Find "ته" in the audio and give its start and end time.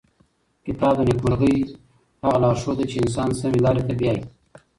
3.87-3.93